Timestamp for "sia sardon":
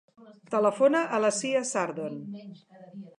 1.41-2.17